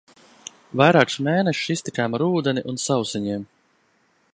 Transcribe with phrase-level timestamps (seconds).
[0.81, 3.47] Vairākus mēnešus iztikām ar ūdeni un sausiņiem.